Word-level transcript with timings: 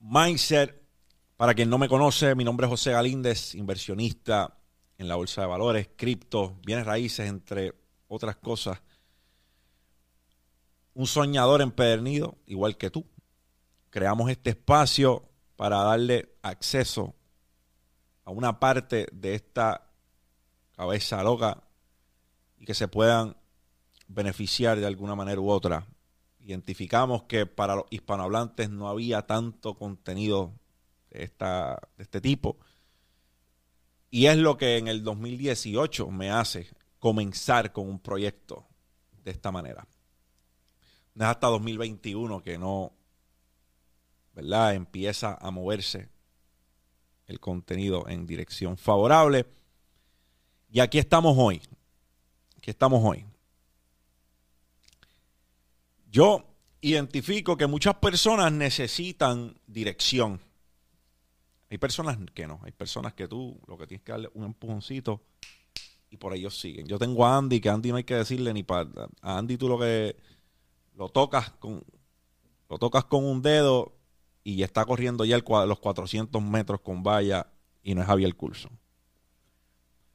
Mindset, 0.00 0.80
para 1.36 1.54
quien 1.54 1.68
no 1.68 1.76
me 1.76 1.88
conoce, 1.88 2.34
mi 2.36 2.44
nombre 2.44 2.66
es 2.66 2.70
José 2.70 2.92
Galíndez, 2.92 3.56
inversionista 3.56 4.56
en 4.96 5.08
la 5.08 5.16
bolsa 5.16 5.40
de 5.40 5.48
valores, 5.48 5.90
cripto, 5.96 6.56
bienes 6.64 6.86
raíces, 6.86 7.28
entre 7.28 7.74
otras 8.06 8.36
cosas. 8.36 8.80
Un 10.94 11.06
soñador 11.06 11.62
empedernido, 11.62 12.38
igual 12.46 12.76
que 12.76 12.90
tú. 12.90 13.06
Creamos 13.90 14.30
este 14.30 14.50
espacio 14.50 15.28
para 15.56 15.78
darle 15.78 16.36
acceso 16.42 17.14
a 18.24 18.30
una 18.30 18.60
parte 18.60 19.08
de 19.12 19.34
esta 19.34 19.90
cabeza 20.76 21.22
loca 21.24 21.64
y 22.56 22.66
que 22.66 22.74
se 22.74 22.86
puedan 22.86 23.36
beneficiar 24.06 24.78
de 24.78 24.86
alguna 24.86 25.16
manera 25.16 25.40
u 25.40 25.50
otra 25.50 25.86
identificamos 26.48 27.24
que 27.24 27.44
para 27.44 27.76
los 27.76 27.84
hispanohablantes 27.90 28.70
no 28.70 28.88
había 28.88 29.26
tanto 29.26 29.74
contenido 29.74 30.54
de, 31.10 31.24
esta, 31.24 31.78
de 31.96 32.02
este 32.02 32.22
tipo. 32.22 32.58
Y 34.10 34.26
es 34.26 34.38
lo 34.38 34.56
que 34.56 34.78
en 34.78 34.88
el 34.88 35.04
2018 35.04 36.10
me 36.10 36.30
hace 36.30 36.68
comenzar 36.98 37.72
con 37.72 37.86
un 37.86 37.98
proyecto 37.98 38.66
de 39.24 39.30
esta 39.30 39.52
manera. 39.52 39.86
No 41.14 41.24
es 41.24 41.30
hasta 41.30 41.48
2021 41.48 42.42
que 42.42 42.56
no, 42.56 42.92
¿verdad? 44.32 44.74
Empieza 44.74 45.36
a 45.38 45.50
moverse 45.50 46.08
el 47.26 47.40
contenido 47.40 48.08
en 48.08 48.26
dirección 48.26 48.78
favorable. 48.78 49.44
Y 50.70 50.80
aquí 50.80 50.98
estamos 50.98 51.36
hoy. 51.36 51.60
Aquí 52.56 52.70
estamos 52.70 53.02
hoy. 53.04 53.26
Yo 56.10 56.47
identifico 56.80 57.56
que 57.56 57.66
muchas 57.66 57.96
personas 57.96 58.52
necesitan 58.52 59.58
dirección. 59.66 60.40
Hay 61.70 61.78
personas 61.78 62.18
que 62.34 62.46
no, 62.46 62.60
hay 62.62 62.72
personas 62.72 63.14
que 63.14 63.28
tú 63.28 63.60
lo 63.66 63.76
que 63.76 63.86
tienes 63.86 64.04
que 64.04 64.12
darle 64.12 64.30
un 64.34 64.44
empujoncito 64.44 65.22
y 66.10 66.16
por 66.16 66.34
ellos 66.34 66.58
siguen. 66.58 66.86
Yo 66.86 66.98
tengo 66.98 67.26
a 67.26 67.36
Andy, 67.36 67.60
que 67.60 67.68
Andy 67.68 67.90
no 67.90 67.96
hay 67.96 68.04
que 68.04 68.14
decirle 68.14 68.54
ni 68.54 68.62
para... 68.62 68.88
A 69.20 69.38
Andy 69.38 69.58
tú 69.58 69.68
lo 69.68 69.78
que 69.78 70.16
lo 70.94 71.08
tocas 71.10 71.50
con, 71.50 71.84
lo 72.68 72.78
tocas 72.78 73.04
con 73.04 73.24
un 73.24 73.42
dedo 73.42 73.94
y 74.42 74.62
está 74.62 74.84
corriendo 74.84 75.24
ya 75.24 75.38
los 75.38 75.78
400 75.78 76.42
metros 76.42 76.80
con 76.80 77.02
valla 77.02 77.46
y 77.82 77.94
no 77.94 78.00
es 78.00 78.06
Javier 78.06 78.34
Coulson. 78.34 78.78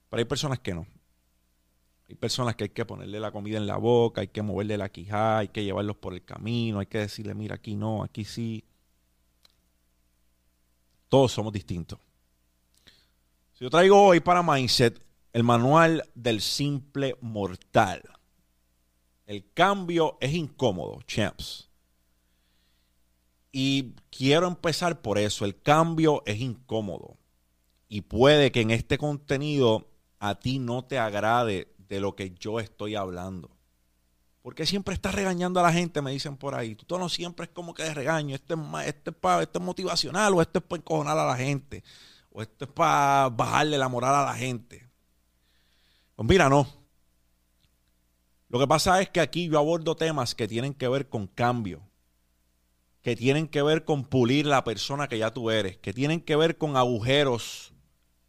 Pero 0.09 0.20
hay 0.20 0.26
personas 0.26 0.59
que 0.59 0.74
no. 0.74 0.88
Hay 2.09 2.16
personas 2.16 2.56
que 2.56 2.66
hay 2.66 2.70
que 2.70 2.86
ponerle 2.86 3.20
la 3.20 3.32
comida 3.32 3.58
en 3.58 3.68
la 3.68 3.78
boca, 3.78 4.22
hay 4.22 4.28
que 4.28 4.42
moverle 4.42 4.78
la 4.78 4.90
quijada, 4.90 5.40
hay 5.40 5.48
que 5.48 5.64
llevarlos 5.64 5.98
por 5.98 6.14
el 6.14 6.23
camino, 6.23 6.80
hay 6.80 6.86
que 6.86 7.00
decirle, 7.00 7.34
mira, 7.34 7.56
aquí 7.56 7.76
no, 7.76 8.04
aquí 8.04 8.26
sí. 8.26 8.64
Todos 11.09 11.31
somos 11.31 11.54
distintos. 11.54 12.00
Si 13.54 13.64
yo 13.64 13.70
traigo 13.70 14.02
hoy 14.02 14.20
para 14.20 14.44
Mindset 14.44 15.04
el 15.34 15.44
manual 15.44 16.08
del 16.14 16.42
simple 16.42 17.18
mortal. 17.20 18.04
El 19.26 19.52
cambio 19.54 20.18
es 20.22 20.34
incómodo, 20.34 21.02
champs. 21.08 21.70
Y 23.52 23.94
quiero 24.12 24.48
empezar 24.48 25.02
por 25.02 25.18
eso. 25.18 25.46
El 25.46 25.59
cambio 25.59 26.22
es 26.28 26.40
incómodo. 26.40 27.18
Y 27.90 28.02
puede 28.02 28.52
que 28.52 28.62
en 28.62 28.72
este 28.72 28.98
contenido 28.98 29.90
a 30.20 30.36
ti 30.36 30.59
no 30.59 30.86
te 30.86 31.00
agrade 31.00 31.73
de 31.94 32.02
lo 32.02 32.16
que 32.16 32.32
yo 32.32 32.60
estoy 32.60 32.96
hablando. 32.96 33.52
Porque 34.42 34.66
siempre 34.66 34.94
estás 34.94 35.16
regañando 35.16 35.60
a 35.60 35.64
la 35.64 35.72
gente, 35.72 36.02
me 36.02 36.12
dicen 36.12 36.36
por 36.36 36.56
ahí. 36.56 36.76
Tu 36.76 36.86
tono 36.86 37.08
siempre 37.08 37.46
es 37.46 37.52
como 37.52 37.74
que 37.74 37.84
de 37.84 37.94
regaño. 37.94 38.36
Este 38.36 38.56
es, 38.56 38.60
este 38.86 39.12
este 39.42 39.60
es 39.60 39.64
motivacional 39.64 40.34
o 40.34 40.42
este 40.42 40.60
es 40.60 40.66
para 40.66 40.82
encojonar 40.82 41.18
a 41.18 41.26
la 41.26 41.38
gente. 41.38 41.84
O 42.32 42.42
este 42.42 42.66
es 42.66 42.72
para 42.72 43.30
bajarle 43.30 43.78
la 43.78 43.88
moral 43.88 44.16
a 44.16 44.26
la 44.26 44.34
gente. 44.34 44.90
Pues 46.16 46.28
mira, 46.28 46.50
no. 46.50 46.68
Lo 48.50 48.59
que 48.59 48.68
pasa 48.68 49.02
es 49.02 49.09
que 49.09 49.22
aquí 49.22 49.48
yo 49.48 49.58
abordo 49.58 49.96
temas 49.96 50.36
que 50.36 50.48
tienen 50.48 50.74
que 50.74 50.88
ver 50.88 51.08
con 51.08 51.28
cambio. 51.28 51.82
Que 53.02 53.16
tienen 53.16 53.48
que 53.48 53.62
ver 53.62 53.86
con 53.86 54.03
pulir 54.03 54.46
la 54.46 54.64
persona 54.64 55.08
que 55.08 55.20
ya 55.20 55.32
tú 55.32 55.52
eres. 55.52 55.78
Que 55.78 55.94
tienen 55.94 56.20
que 56.20 56.36
ver 56.36 56.58
con 56.58 56.76
agujeros 56.76 57.74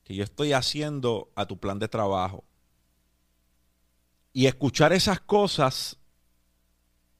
que 0.05 0.15
yo 0.15 0.23
estoy 0.23 0.53
haciendo 0.53 1.33
a 1.35 1.47
tu 1.47 1.59
plan 1.59 1.79
de 1.79 1.89
trabajo 1.89 2.45
y 4.34 4.47
escuchar 4.47 4.93
esas 4.93 5.21
cosas 5.21 5.97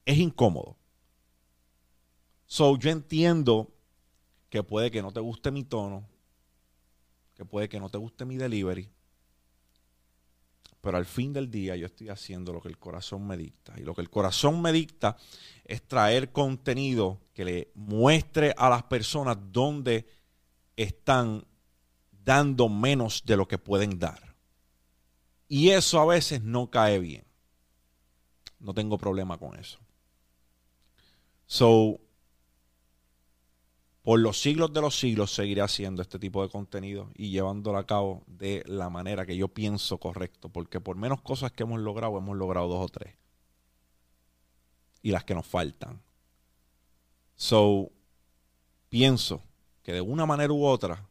es 0.05 0.17
incómodo. 0.17 0.77
So, 2.45 2.77
yo 2.77 2.91
entiendo 2.91 3.73
que 4.49 4.61
puede 4.61 4.91
que 4.91 5.01
no 5.01 5.11
te 5.11 5.21
guste 5.21 5.49
mi 5.49 5.63
tono, 5.63 6.07
que 7.33 7.45
puede 7.45 7.69
que 7.69 7.79
no 7.79 7.89
te 7.89 7.97
guste 7.97 8.25
mi 8.25 8.35
delivery, 8.35 8.89
pero 10.81 10.97
al 10.97 11.05
fin 11.05 11.33
del 11.33 11.49
día 11.49 11.75
yo 11.77 11.87
estoy 11.87 12.09
haciendo 12.09 12.53
lo 12.53 12.61
que 12.61 12.67
el 12.67 12.77
corazón 12.77 13.25
me 13.25 13.37
dicta. 13.37 13.73
Y 13.77 13.83
lo 13.83 13.95
que 13.95 14.01
el 14.01 14.09
corazón 14.09 14.61
me 14.61 14.71
dicta 14.71 15.17
es 15.63 15.87
traer 15.87 16.31
contenido 16.31 17.21
que 17.33 17.45
le 17.45 17.71
muestre 17.73 18.53
a 18.55 18.69
las 18.69 18.83
personas 18.83 19.37
dónde 19.51 20.05
están 20.75 21.43
dando 22.11 22.69
menos 22.69 23.23
de 23.25 23.37
lo 23.37 23.47
que 23.47 23.57
pueden 23.57 23.97
dar. 23.97 24.24
Y 25.47 25.69
eso 25.69 25.99
a 25.99 26.05
veces 26.05 26.41
no 26.41 26.69
cae 26.69 26.99
bien. 26.99 27.23
No 28.59 28.73
tengo 28.73 28.97
problema 28.97 29.37
con 29.37 29.57
eso. 29.59 29.79
So, 31.45 31.99
por 34.01 34.19
los 34.19 34.39
siglos 34.39 34.73
de 34.73 34.81
los 34.81 34.99
siglos 34.99 35.33
seguiré 35.33 35.61
haciendo 35.61 36.01
este 36.01 36.19
tipo 36.19 36.43
de 36.43 36.49
contenido 36.49 37.09
y 37.15 37.29
llevándolo 37.29 37.77
a 37.77 37.85
cabo 37.85 38.23
de 38.27 38.63
la 38.67 38.89
manera 38.89 39.25
que 39.25 39.35
yo 39.35 39.47
pienso 39.47 39.97
correcto, 39.99 40.49
porque 40.49 40.79
por 40.79 40.95
menos 40.95 41.21
cosas 41.21 41.51
que 41.51 41.63
hemos 41.63 41.79
logrado, 41.79 42.17
hemos 42.17 42.37
logrado 42.37 42.67
dos 42.67 42.85
o 42.85 42.89
tres. 42.89 43.15
Y 45.01 45.11
las 45.11 45.23
que 45.23 45.35
nos 45.35 45.45
faltan. 45.45 46.01
So, 47.35 47.91
pienso 48.89 49.43
que 49.83 49.93
de 49.93 50.01
una 50.01 50.25
manera 50.25 50.53
u 50.53 50.65
otra, 50.65 51.07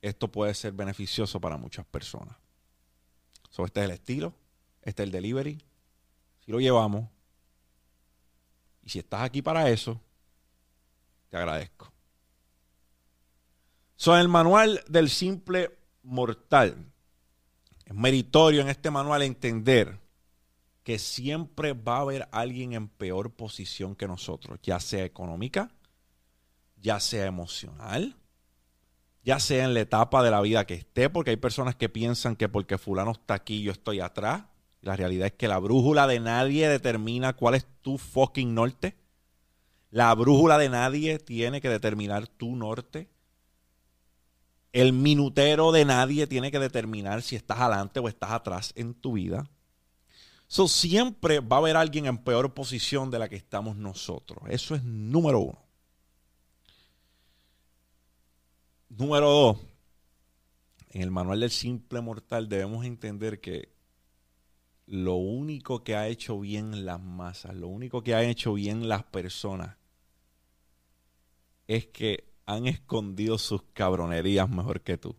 esto 0.00 0.28
puede 0.28 0.54
ser 0.54 0.72
beneficioso 0.72 1.40
para 1.40 1.56
muchas 1.56 1.84
personas. 1.84 2.41
So, 3.52 3.66
este 3.66 3.80
es 3.80 3.84
el 3.84 3.90
estilo, 3.90 4.34
este 4.80 5.02
es 5.02 5.06
el 5.06 5.12
delivery. 5.12 5.62
Si 6.40 6.50
lo 6.50 6.58
llevamos. 6.58 7.06
Y 8.82 8.88
si 8.88 8.98
estás 8.98 9.20
aquí 9.20 9.42
para 9.42 9.68
eso, 9.68 10.00
te 11.28 11.36
agradezco. 11.36 11.92
So, 13.94 14.16
el 14.16 14.28
manual 14.28 14.82
del 14.88 15.10
simple 15.10 15.70
mortal. 16.02 16.90
Es 17.84 17.94
meritorio 17.94 18.62
en 18.62 18.70
este 18.70 18.90
manual 18.90 19.20
entender 19.20 20.00
que 20.82 20.98
siempre 20.98 21.74
va 21.74 21.98
a 21.98 22.00
haber 22.00 22.28
alguien 22.32 22.72
en 22.72 22.88
peor 22.88 23.32
posición 23.32 23.94
que 23.94 24.08
nosotros, 24.08 24.60
ya 24.62 24.80
sea 24.80 25.04
económica, 25.04 25.70
ya 26.80 26.98
sea 27.00 27.26
emocional, 27.26 28.16
ya 29.24 29.38
sea 29.38 29.64
en 29.64 29.74
la 29.74 29.80
etapa 29.80 30.22
de 30.22 30.30
la 30.30 30.40
vida 30.40 30.66
que 30.66 30.74
esté, 30.74 31.08
porque 31.08 31.30
hay 31.30 31.36
personas 31.36 31.76
que 31.76 31.88
piensan 31.88 32.36
que 32.36 32.48
porque 32.48 32.78
fulano 32.78 33.12
está 33.12 33.34
aquí 33.34 33.62
yo 33.62 33.72
estoy 33.72 34.00
atrás. 34.00 34.44
La 34.80 34.96
realidad 34.96 35.26
es 35.26 35.32
que 35.34 35.46
la 35.46 35.58
brújula 35.58 36.08
de 36.08 36.18
nadie 36.18 36.68
determina 36.68 37.34
cuál 37.34 37.54
es 37.54 37.66
tu 37.82 37.98
fucking 37.98 38.52
norte. 38.54 38.96
La 39.90 40.12
brújula 40.14 40.58
de 40.58 40.68
nadie 40.68 41.18
tiene 41.18 41.60
que 41.60 41.68
determinar 41.68 42.26
tu 42.26 42.56
norte. 42.56 43.08
El 44.72 44.92
minutero 44.92 45.70
de 45.70 45.84
nadie 45.84 46.26
tiene 46.26 46.50
que 46.50 46.58
determinar 46.58 47.22
si 47.22 47.36
estás 47.36 47.60
adelante 47.60 48.00
o 48.00 48.08
estás 48.08 48.30
atrás 48.30 48.72
en 48.74 48.94
tu 48.94 49.12
vida. 49.12 49.48
So, 50.48 50.66
siempre 50.66 51.40
va 51.40 51.56
a 51.56 51.58
haber 51.60 51.76
alguien 51.76 52.06
en 52.06 52.18
peor 52.18 52.52
posición 52.54 53.10
de 53.10 53.18
la 53.18 53.28
que 53.28 53.36
estamos 53.36 53.76
nosotros. 53.76 54.40
Eso 54.48 54.74
es 54.74 54.82
número 54.82 55.40
uno. 55.40 55.61
Número 58.98 59.30
dos, 59.30 59.56
en 60.90 61.00
el 61.00 61.10
manual 61.10 61.40
del 61.40 61.50
simple 61.50 62.02
mortal 62.02 62.50
debemos 62.50 62.84
entender 62.84 63.40
que 63.40 63.72
lo 64.84 65.14
único 65.14 65.82
que 65.82 65.96
ha 65.96 66.08
hecho 66.08 66.38
bien 66.38 66.84
las 66.84 67.00
masas, 67.00 67.56
lo 67.56 67.68
único 67.68 68.02
que 68.02 68.14
ha 68.14 68.22
hecho 68.22 68.52
bien 68.52 68.90
las 68.90 69.02
personas, 69.04 69.78
es 71.68 71.86
que 71.86 72.34
han 72.44 72.66
escondido 72.66 73.38
sus 73.38 73.62
cabronerías 73.72 74.50
mejor 74.50 74.82
que 74.82 74.98
tú. 74.98 75.16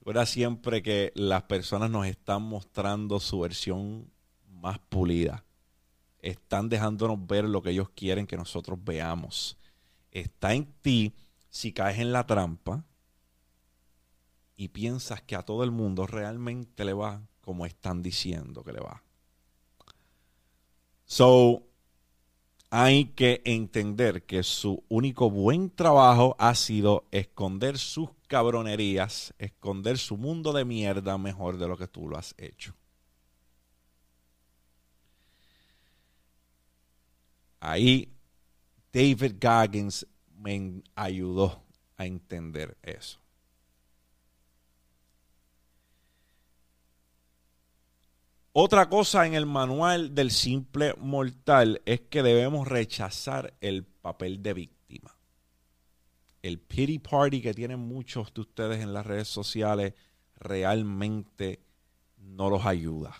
Recuerda 0.00 0.26
siempre 0.26 0.82
que 0.82 1.12
las 1.14 1.44
personas 1.44 1.92
nos 1.92 2.08
están 2.08 2.42
mostrando 2.42 3.20
su 3.20 3.38
versión 3.38 4.10
más 4.48 4.80
pulida. 4.80 5.44
Están 6.18 6.68
dejándonos 6.68 7.24
ver 7.24 7.44
lo 7.44 7.62
que 7.62 7.70
ellos 7.70 7.90
quieren 7.90 8.26
que 8.26 8.36
nosotros 8.36 8.80
veamos. 8.82 9.56
Está 10.10 10.54
en 10.54 10.72
ti 10.82 11.14
si 11.50 11.72
caes 11.72 11.98
en 11.98 12.12
la 12.12 12.26
trampa 12.26 12.84
y 14.56 14.68
piensas 14.68 15.22
que 15.22 15.36
a 15.36 15.42
todo 15.42 15.64
el 15.64 15.70
mundo 15.70 16.06
realmente 16.06 16.84
le 16.84 16.92
va 16.92 17.22
como 17.40 17.66
están 17.66 18.02
diciendo 18.02 18.62
que 18.62 18.72
le 18.72 18.80
va. 18.80 19.02
So, 21.04 21.66
hay 22.70 23.06
que 23.06 23.42
entender 23.44 24.24
que 24.26 24.44
su 24.44 24.84
único 24.88 25.28
buen 25.28 25.70
trabajo 25.70 26.36
ha 26.38 26.54
sido 26.54 27.08
esconder 27.10 27.78
sus 27.78 28.10
cabronerías, 28.28 29.34
esconder 29.38 29.98
su 29.98 30.16
mundo 30.16 30.52
de 30.52 30.64
mierda 30.64 31.18
mejor 31.18 31.58
de 31.58 31.66
lo 31.66 31.76
que 31.76 31.88
tú 31.88 32.08
lo 32.08 32.16
has 32.16 32.32
hecho. 32.38 32.74
Ahí 37.58 38.08
David 38.92 39.34
Goggins 39.40 40.06
me 40.40 40.82
ayudó 40.94 41.62
a 41.96 42.06
entender 42.06 42.76
eso. 42.82 43.20
Otra 48.52 48.88
cosa 48.88 49.26
en 49.26 49.34
el 49.34 49.46
manual 49.46 50.14
del 50.14 50.32
simple 50.32 50.94
mortal 50.98 51.80
es 51.84 52.00
que 52.00 52.22
debemos 52.22 52.66
rechazar 52.66 53.54
el 53.60 53.84
papel 53.84 54.42
de 54.42 54.54
víctima. 54.54 55.14
El 56.42 56.58
pity 56.58 56.98
party 56.98 57.42
que 57.42 57.54
tienen 57.54 57.78
muchos 57.78 58.34
de 58.34 58.40
ustedes 58.40 58.80
en 58.80 58.92
las 58.92 59.06
redes 59.06 59.28
sociales 59.28 59.94
realmente 60.36 61.60
no 62.16 62.50
los 62.50 62.66
ayuda. 62.66 63.14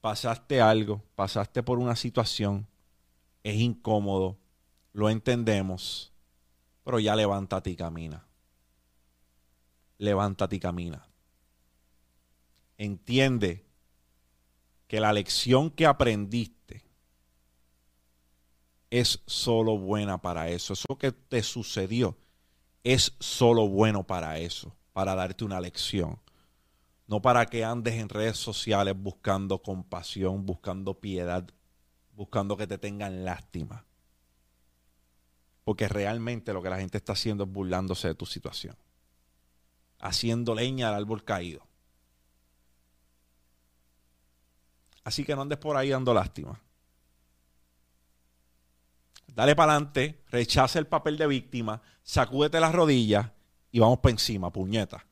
Pasaste 0.00 0.60
algo, 0.60 1.02
pasaste 1.14 1.62
por 1.62 1.78
una 1.78 1.96
situación, 1.96 2.68
es 3.42 3.56
incómodo, 3.56 4.38
lo 4.92 5.08
entendemos, 5.08 6.12
pero 6.84 6.98
ya 6.98 7.16
levántate 7.16 7.70
y 7.70 7.76
camina. 7.76 8.26
Levántate 9.98 10.56
y 10.56 10.60
camina. 10.60 11.06
Entiende 12.76 13.64
que 14.86 15.00
la 15.00 15.12
lección 15.12 15.70
que 15.70 15.86
aprendiste 15.86 16.84
es 18.90 19.22
solo 19.26 19.78
buena 19.78 20.20
para 20.20 20.50
eso. 20.50 20.74
Eso 20.74 20.98
que 20.98 21.12
te 21.12 21.42
sucedió 21.42 22.18
es 22.84 23.14
solo 23.20 23.68
bueno 23.68 24.06
para 24.06 24.38
eso, 24.38 24.76
para 24.92 25.14
darte 25.14 25.44
una 25.44 25.60
lección. 25.60 26.20
No 27.06 27.22
para 27.22 27.46
que 27.46 27.64
andes 27.64 27.94
en 27.94 28.08
redes 28.08 28.36
sociales 28.36 28.94
buscando 28.96 29.62
compasión, 29.62 30.44
buscando 30.44 31.00
piedad, 31.00 31.48
buscando 32.14 32.56
que 32.56 32.66
te 32.66 32.78
tengan 32.78 33.24
lástima. 33.24 33.86
Porque 35.64 35.88
realmente 35.88 36.52
lo 36.52 36.62
que 36.62 36.70
la 36.70 36.78
gente 36.78 36.98
está 36.98 37.12
haciendo 37.12 37.44
es 37.44 37.50
burlándose 37.50 38.08
de 38.08 38.14
tu 38.14 38.26
situación. 38.26 38.76
Haciendo 40.00 40.54
leña 40.54 40.88
al 40.88 40.94
árbol 40.94 41.24
caído. 41.24 41.66
Así 45.04 45.24
que 45.24 45.34
no 45.34 45.42
andes 45.42 45.58
por 45.58 45.76
ahí 45.76 45.90
dando 45.90 46.14
lástima. 46.14 46.60
Dale 49.34 49.56
para 49.56 49.72
adelante, 49.72 50.22
rechaza 50.30 50.78
el 50.78 50.86
papel 50.86 51.16
de 51.16 51.26
víctima, 51.26 51.80
sacúdete 52.02 52.60
las 52.60 52.74
rodillas 52.74 53.30
y 53.70 53.78
vamos 53.78 54.00
para 54.00 54.12
encima, 54.12 54.52
puñeta. 54.52 55.06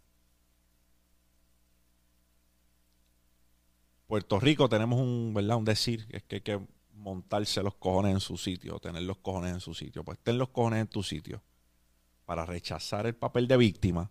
Puerto 4.07 4.39
Rico 4.39 4.69
tenemos 4.69 5.01
un, 5.01 5.33
¿verdad? 5.33 5.57
un 5.57 5.65
decir, 5.65 6.07
que 6.27 6.37
hay 6.37 6.41
que 6.43 6.61
montarse 7.01 7.63
los 7.63 7.75
cojones 7.75 8.13
en 8.13 8.21
su 8.21 8.37
sitio, 8.37 8.79
tener 8.79 9.03
los 9.03 9.19
cojones 9.19 9.55
en 9.55 9.61
su 9.61 9.75
sitio. 9.75 10.05
Pues 10.05 10.19
ten 10.23 10.39
los 10.39 10.51
cojones 10.51 10.83
en 10.83 10.87
tu 10.87 11.03
sitio 11.03 11.43
para 12.27 12.47
rechazar 12.47 13.07
el 13.07 13.17
papel 13.17 13.49
de 13.49 13.57
víctima, 13.57 14.11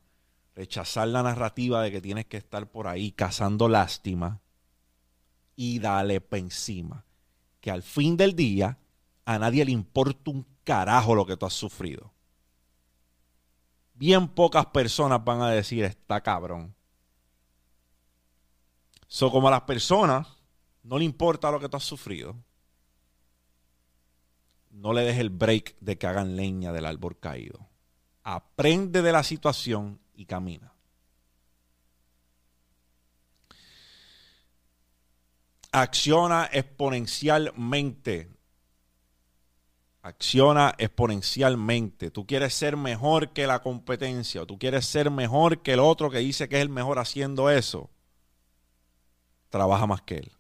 rechazar 0.55 1.07
la 1.07 1.23
narrativa 1.23 1.81
de 1.81 1.91
que 1.91 2.01
tienes 2.01 2.25
que 2.25 2.37
estar 2.37 2.69
por 2.69 2.87
ahí 2.87 3.11
cazando 3.11 3.69
lástima 3.69 4.41
y 5.55 5.79
dale 5.79 6.19
para 6.19 6.39
encima. 6.39 7.05
Que 7.61 7.71
al 7.71 7.83
fin 7.83 8.17
del 8.17 8.35
día 8.35 8.77
a 9.25 9.37
nadie 9.37 9.63
le 9.63 9.71
importa 9.71 10.31
un 10.31 10.45
carajo 10.63 11.15
lo 11.15 11.25
que 11.25 11.37
tú 11.37 11.45
has 11.45 11.53
sufrido. 11.53 12.11
Bien 13.93 14.27
pocas 14.27 14.65
personas 14.67 15.23
van 15.23 15.41
a 15.41 15.49
decir, 15.49 15.83
está 15.83 16.21
cabrón. 16.21 16.73
So, 19.07 19.31
como 19.31 19.47
a 19.47 19.51
las 19.51 19.61
personas 19.61 20.27
no 20.83 20.97
le 20.97 21.05
importa 21.05 21.51
lo 21.51 21.59
que 21.59 21.67
tú 21.67 21.77
has 21.77 21.83
sufrido, 21.83 22.35
no 24.71 24.93
le 24.93 25.01
des 25.01 25.17
el 25.17 25.29
break 25.29 25.75
de 25.79 25.97
que 25.97 26.07
hagan 26.07 26.35
leña 26.35 26.71
del 26.71 26.85
árbol 26.85 27.19
caído. 27.19 27.67
Aprende 28.23 29.01
de 29.01 29.11
la 29.11 29.23
situación 29.23 29.99
y 30.15 30.25
camina. 30.25 30.73
acciona 35.71 36.49
exponencialmente. 36.51 38.29
Acciona 40.01 40.73
exponencialmente. 40.77 42.11
Tú 42.11 42.25
quieres 42.25 42.53
ser 42.53 42.77
mejor 42.77 43.33
que 43.33 43.47
la 43.47 43.61
competencia, 43.61 44.41
o 44.41 44.45
tú 44.45 44.57
quieres 44.57 44.85
ser 44.85 45.11
mejor 45.11 45.61
que 45.61 45.73
el 45.73 45.79
otro 45.79 46.09
que 46.09 46.19
dice 46.19 46.47
que 46.47 46.57
es 46.57 46.61
el 46.61 46.69
mejor 46.69 46.99
haciendo 46.99 47.49
eso. 47.49 47.89
Trabaja 49.49 49.87
más 49.87 50.01
que 50.01 50.15
él. 50.17 50.31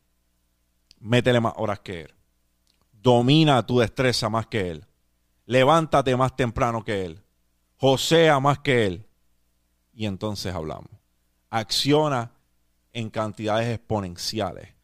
Métele 0.99 1.39
más 1.39 1.53
horas 1.57 1.79
que 1.79 2.01
él. 2.01 2.15
Domina 3.01 3.65
tu 3.65 3.79
destreza 3.79 4.29
más 4.29 4.47
que 4.47 4.71
él. 4.71 4.85
Levántate 5.45 6.15
más 6.15 6.35
temprano 6.35 6.83
que 6.83 7.05
él. 7.05 7.23
Josea 7.77 8.39
más 8.39 8.59
que 8.59 8.85
él. 8.85 9.07
Y 9.93 10.05
entonces 10.05 10.53
hablamos. 10.53 10.89
Acciona 11.49 12.31
en 12.93 13.09
cantidades 13.09 13.67
exponenciales 13.67 14.79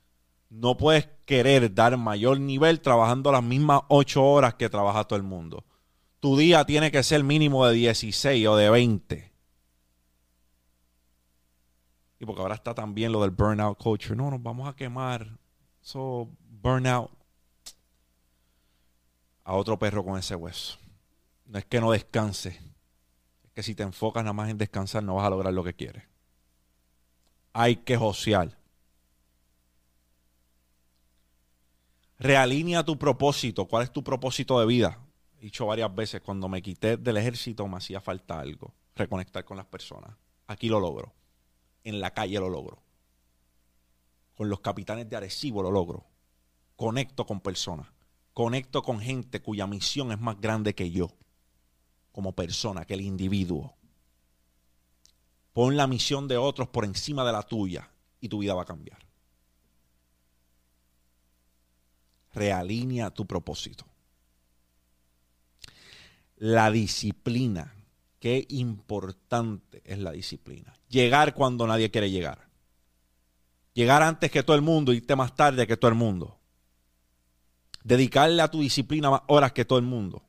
no 0.55 0.77
puedes 0.77 1.07
querer 1.25 1.73
dar 1.73 1.97
mayor 1.97 2.39
nivel 2.39 2.79
trabajando 2.79 3.31
las 3.31 3.43
mismas 3.43 3.81
ocho 3.89 4.23
horas 4.23 4.55
que 4.55 4.69
trabaja 4.69 5.03
todo 5.03 5.17
el 5.17 5.23
mundo. 5.23 5.65
Tu 6.19 6.37
día 6.37 6.65
tiene 6.65 6.91
que 6.91 7.03
ser 7.03 7.23
mínimo 7.23 7.65
de 7.67 7.73
16 7.73 8.47
o 8.47 8.55
de 8.55 8.69
20. 8.69 9.31
Y 12.19 12.25
porque 12.25 12.41
ahora 12.41 12.55
está 12.55 12.73
también 12.73 13.11
lo 13.11 13.21
del 13.21 13.31
burnout 13.31 13.77
culture. 13.77 14.15
No, 14.15 14.31
nos 14.31 14.41
vamos 14.41 14.67
a 14.67 14.75
quemar. 14.75 15.37
So, 15.81 16.29
burnout. 16.39 17.11
A 19.45 19.53
otro 19.53 19.79
perro 19.79 20.03
con 20.03 20.19
ese 20.19 20.35
hueso. 20.35 20.77
No 21.45 21.57
es 21.57 21.65
que 21.65 21.79
no 21.79 21.91
descanse. 21.91 22.59
Es 23.43 23.51
que 23.53 23.63
si 23.63 23.75
te 23.75 23.83
enfocas 23.83 24.23
nada 24.23 24.33
más 24.33 24.49
en 24.49 24.57
descansar, 24.57 25.03
no 25.03 25.15
vas 25.15 25.25
a 25.25 25.29
lograr 25.29 25.53
lo 25.53 25.63
que 25.63 25.75
quieres. 25.75 26.03
Hay 27.53 27.77
que 27.77 27.95
josear. 27.95 28.57
Realinea 32.17 32.83
tu 32.83 32.97
propósito. 32.97 33.67
¿Cuál 33.67 33.83
es 33.83 33.91
tu 33.91 34.03
propósito 34.03 34.59
de 34.59 34.65
vida? 34.65 34.99
He 35.37 35.43
dicho 35.45 35.65
varias 35.67 35.93
veces, 35.93 36.21
cuando 36.21 36.49
me 36.49 36.61
quité 36.61 36.97
del 36.97 37.17
ejército 37.17 37.67
me 37.67 37.77
hacía 37.77 38.01
falta 38.01 38.39
algo. 38.39 38.73
Reconectar 38.95 39.45
con 39.45 39.57
las 39.57 39.65
personas. 39.67 40.15
Aquí 40.47 40.69
lo 40.69 40.79
logro. 40.79 41.13
En 41.83 41.99
la 41.99 42.11
calle 42.13 42.39
lo 42.39 42.49
logro. 42.49 42.81
Con 44.35 44.49
los 44.49 44.59
capitanes 44.61 45.07
de 45.07 45.15
Arecibo 45.15 45.61
lo 45.61 45.71
logro. 45.71 46.03
Conecto 46.75 47.25
con 47.25 47.41
personas. 47.41 47.87
Conecto 48.35 48.83
con 48.83 48.99
gente 48.99 49.41
cuya 49.41 49.65
misión 49.65 50.11
es 50.11 50.19
más 50.19 50.39
grande 50.39 50.75
que 50.75 50.91
yo. 50.91 51.09
Como 52.11 52.35
persona, 52.35 52.85
que 52.85 52.93
el 52.93 53.01
individuo. 53.01 53.73
Pon 55.53 55.75
la 55.75 55.87
misión 55.87 56.27
de 56.27 56.37
otros 56.37 56.67
por 56.67 56.85
encima 56.85 57.25
de 57.25 57.31
la 57.31 57.41
tuya 57.41 57.89
y 58.21 58.29
tu 58.29 58.37
vida 58.37 58.53
va 58.53 58.61
a 58.61 58.65
cambiar. 58.65 59.05
realinea 62.35 63.09
tu 63.09 63.25
propósito. 63.25 63.85
La 66.35 66.69
disciplina. 66.69 67.73
Qué 68.19 68.45
importante 68.49 69.81
es 69.85 69.99
la 69.99 70.11
disciplina. 70.11 70.73
Llegar 70.89 71.33
cuando 71.33 71.65
nadie 71.65 71.89
quiere 71.89 72.11
llegar. 72.11 72.49
Llegar 73.73 74.03
antes 74.03 74.31
que 74.31 74.43
todo 74.43 74.55
el 74.55 74.61
mundo, 74.61 74.93
irte 74.93 75.15
más 75.15 75.35
tarde 75.35 75.67
que 75.67 75.77
todo 75.77 75.89
el 75.89 75.95
mundo. 75.95 76.39
Dedicarle 77.85 78.41
a 78.41 78.49
tu 78.49 78.61
disciplina 78.61 79.11
más 79.11 79.21
horas 79.27 79.51
que 79.51 79.63
todo 79.63 79.77
el 79.77 79.85
mundo. 79.85 80.23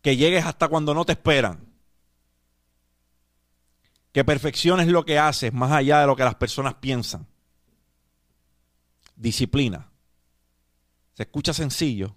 Que 0.00 0.16
llegues 0.16 0.46
hasta 0.46 0.68
cuando 0.68 0.94
no 0.94 1.04
te 1.04 1.10
esperan. 1.10 1.66
Que 4.12 4.24
perfecciones 4.24 4.86
lo 4.86 5.04
que 5.04 5.18
haces 5.18 5.52
más 5.52 5.72
allá 5.72 5.98
de 5.98 6.06
lo 6.06 6.14
que 6.14 6.22
las 6.22 6.36
personas 6.36 6.74
piensan. 6.74 7.26
Disciplina. 9.16 9.90
Se 11.14 11.24
escucha 11.24 11.52
sencillo, 11.52 12.14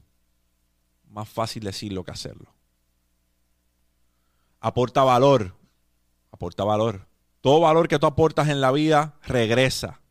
más 1.09 1.27
fácil 1.27 1.63
decirlo 1.63 2.03
que 2.03 2.11
hacerlo. 2.11 2.53
Aporta 4.59 5.03
valor, 5.03 5.57
aporta 6.31 6.63
valor. 6.63 7.07
Todo 7.41 7.61
valor 7.61 7.87
que 7.87 7.97
tú 7.97 8.05
aportas 8.05 8.47
en 8.49 8.61
la 8.61 8.71
vida 8.71 9.15
regresa, 9.23 10.01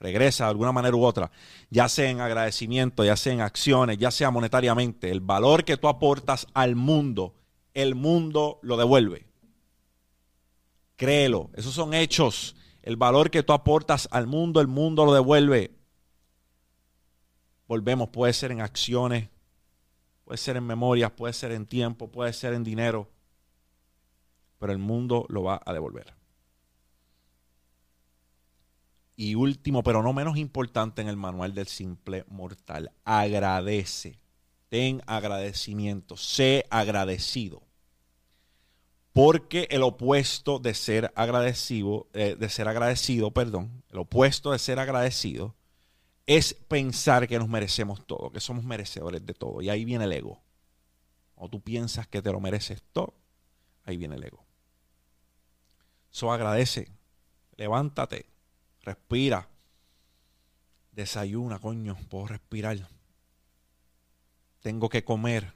regresa 0.00 0.44
de 0.44 0.50
alguna 0.50 0.72
manera 0.72 0.96
u 0.96 1.04
otra, 1.04 1.30
ya 1.70 1.88
sea 1.88 2.10
en 2.10 2.20
agradecimiento, 2.20 3.04
ya 3.04 3.16
sea 3.16 3.32
en 3.32 3.40
acciones, 3.40 3.98
ya 3.98 4.10
sea 4.10 4.30
monetariamente. 4.30 5.10
El 5.10 5.20
valor 5.20 5.64
que 5.64 5.76
tú 5.76 5.88
aportas 5.88 6.46
al 6.54 6.76
mundo, 6.76 7.34
el 7.74 7.94
mundo 7.94 8.58
lo 8.62 8.76
devuelve. 8.76 9.26
Créelo, 10.96 11.50
esos 11.54 11.74
son 11.74 11.94
hechos. 11.94 12.56
El 12.82 12.96
valor 12.96 13.30
que 13.30 13.42
tú 13.42 13.52
aportas 13.52 14.08
al 14.10 14.26
mundo, 14.26 14.60
el 14.60 14.68
mundo 14.68 15.04
lo 15.04 15.12
devuelve. 15.12 15.72
volvemos, 17.66 18.10
puede 18.10 18.32
ser 18.32 18.52
en 18.52 18.60
acciones, 18.60 19.28
puede 20.24 20.38
ser 20.38 20.56
en 20.56 20.64
memorias, 20.64 21.10
puede 21.10 21.32
ser 21.32 21.50
en 21.50 21.66
tiempo, 21.66 22.12
puede 22.12 22.32
ser 22.32 22.54
en 22.54 22.62
dinero, 22.62 23.10
pero 24.58 24.72
el 24.72 24.78
mundo 24.78 25.26
lo 25.28 25.42
va 25.42 25.60
a 25.64 25.72
devolver. 25.72 26.15
Y 29.16 29.34
último, 29.34 29.82
pero 29.82 30.02
no 30.02 30.12
menos 30.12 30.36
importante 30.36 31.00
en 31.00 31.08
el 31.08 31.16
manual 31.16 31.54
del 31.54 31.66
simple 31.66 32.24
mortal, 32.28 32.92
agradece. 33.04 34.18
Ten 34.68 35.02
agradecimiento, 35.06 36.18
sé 36.18 36.66
agradecido. 36.70 37.62
Porque 39.14 39.66
el 39.70 39.82
opuesto 39.82 40.58
de 40.58 40.74
ser 40.74 41.12
agradecido, 41.16 42.08
eh, 42.12 42.36
de 42.38 42.48
ser 42.50 42.68
agradecido, 42.68 43.30
perdón, 43.30 43.82
el 43.90 44.00
opuesto 44.00 44.52
de 44.52 44.58
ser 44.58 44.78
agradecido 44.78 45.54
es 46.26 46.52
pensar 46.52 47.26
que 47.26 47.38
nos 47.38 47.48
merecemos 47.48 48.06
todo, 48.06 48.30
que 48.30 48.40
somos 48.40 48.64
merecedores 48.64 49.24
de 49.24 49.32
todo. 49.32 49.62
Y 49.62 49.70
ahí 49.70 49.86
viene 49.86 50.04
el 50.04 50.12
ego. 50.12 50.42
O 51.36 51.48
tú 51.48 51.62
piensas 51.62 52.06
que 52.06 52.20
te 52.20 52.30
lo 52.30 52.40
mereces 52.40 52.82
todo, 52.92 53.14
ahí 53.84 53.96
viene 53.96 54.16
el 54.16 54.24
ego. 54.24 54.44
Eso 56.12 56.30
agradece, 56.30 56.88
levántate, 57.56 58.26
respira, 58.86 59.48
desayuna, 60.92 61.58
coño, 61.58 61.96
puedo 62.08 62.28
respirar. 62.28 62.88
Tengo 64.60 64.88
que 64.88 65.04
comer. 65.04 65.52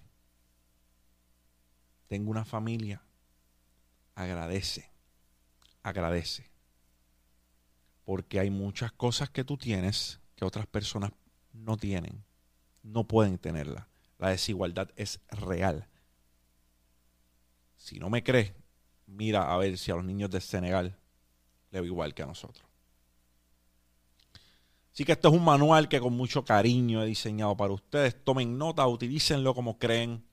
Tengo 2.09 2.31
una 2.31 2.45
familia 2.45 3.03
agradece, 4.17 4.91
agradece. 5.83 6.51
Porque 8.05 8.41
hay 8.41 8.51
muchas 8.51 8.93
cosas 8.93 9.31
que 9.31 9.45
tú 9.45 9.57
tienes 9.57 10.21
que 10.35 10.45
otras 10.45 10.67
personas 10.67 11.13
no 11.53 11.77
tienen, 11.77 12.25
no 12.83 13.05
pueden 13.05 13.39
tenerla. 13.39 13.89
La 14.19 14.31
desigualdad 14.31 14.91
es 14.97 15.21
real. 15.31 15.87
Si 17.77 17.99
no 17.99 18.11
me 18.11 18.23
crees, 18.23 18.53
mira 19.07 19.53
a 19.53 19.57
ver 19.57 19.79
si 19.79 19.91
a 19.91 19.95
los 19.95 20.05
niños 20.05 20.31
de 20.31 20.41
Senegal 20.41 20.99
le 21.71 21.81
va 21.81 21.87
igual 21.87 22.13
que 22.13 22.23
a 22.23 22.27
nosotros. 22.27 22.70
Así 24.93 25.05
que 25.05 25.13
esto 25.13 25.29
es 25.29 25.35
un 25.35 25.45
manual 25.45 25.89
que 25.89 26.01
con 26.01 26.15
mucho 26.15 26.45
cariño 26.45 27.03
he 27.03 27.07
diseñado 27.07 27.57
para 27.57 27.73
ustedes. 27.73 28.25
Tomen 28.25 28.59
nota, 28.59 28.87
utilícenlo 28.87 29.55
como 29.55 29.79
creen 29.79 30.25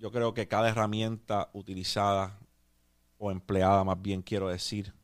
yo 0.00 0.10
creo 0.10 0.32
que 0.32 0.48
cada 0.48 0.70
herramienta 0.70 1.50
utilizada 1.52 2.38
o 3.18 3.30
empleada, 3.30 3.84
más 3.84 4.00
bien 4.00 4.22
quiero 4.22 4.48
decir, 4.48 4.94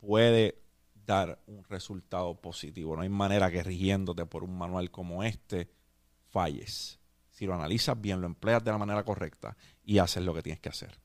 puede 0.00 0.60
dar 1.06 1.40
un 1.46 1.64
resultado 1.64 2.38
positivo. 2.38 2.94
No 2.94 3.02
hay 3.02 3.08
manera 3.08 3.50
que 3.50 3.62
rigiéndote 3.62 4.26
por 4.26 4.44
un 4.44 4.56
manual 4.56 4.90
como 4.90 5.24
este 5.24 5.70
falles. 6.28 6.98
Si 7.30 7.46
lo 7.46 7.54
analizas 7.54 7.98
bien, 7.98 8.20
lo 8.20 8.26
empleas 8.26 8.62
de 8.62 8.70
la 8.70 8.76
manera 8.76 9.02
correcta 9.02 9.56
y 9.82 9.96
haces 9.96 10.22
lo 10.22 10.34
que 10.34 10.42
tienes 10.42 10.60
que 10.60 10.68
hacer. 10.68 11.00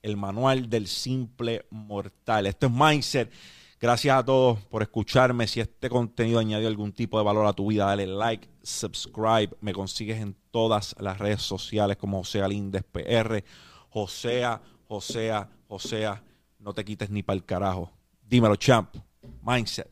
El 0.00 0.16
manual 0.16 0.70
del 0.70 0.86
simple 0.86 1.66
mortal. 1.68 2.46
Esto 2.46 2.68
es 2.68 2.72
Mindset. 2.72 3.30
Gracias 3.78 4.16
a 4.16 4.24
todos 4.24 4.58
por 4.64 4.82
escucharme. 4.82 5.46
Si 5.46 5.60
este 5.60 5.90
contenido 5.90 6.38
añadió 6.38 6.66
algún 6.66 6.92
tipo 6.92 7.18
de 7.18 7.24
valor 7.24 7.46
a 7.46 7.52
tu 7.52 7.66
vida, 7.66 7.86
dale 7.86 8.06
like, 8.06 8.48
subscribe. 8.62 9.50
Me 9.60 9.74
consigues 9.74 10.20
en 10.20 10.34
todas 10.50 10.96
las 10.98 11.18
redes 11.18 11.42
sociales 11.42 11.98
como 11.98 12.18
Josea 12.18 12.48
Lindes 12.48 12.84
PR. 12.84 13.44
Josea, 13.90 14.62
Josea, 14.88 15.48
Josea. 15.68 16.22
No 16.58 16.72
te 16.72 16.84
quites 16.84 17.10
ni 17.10 17.22
para 17.22 17.36
el 17.36 17.44
carajo. 17.44 17.92
Dímelo, 18.22 18.56
champ. 18.56 18.96
Mindset. 19.42 19.90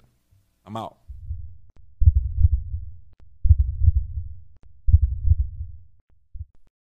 Out. 0.65 1.04